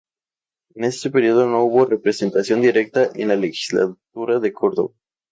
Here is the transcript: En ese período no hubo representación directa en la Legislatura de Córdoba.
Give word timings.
En 0.73 0.83
ese 0.85 1.11
período 1.11 1.45
no 1.47 1.61
hubo 1.63 1.85
representación 1.85 2.59
directa 2.63 3.11
en 3.13 3.27
la 3.27 3.35
Legislatura 3.35 4.39
de 4.39 4.51
Córdoba. 4.51 4.95